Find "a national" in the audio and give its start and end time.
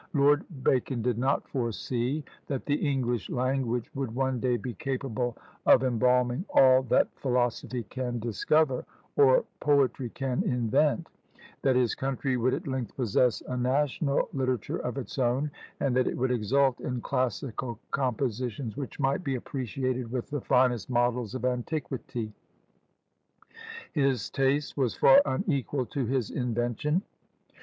13.41-14.27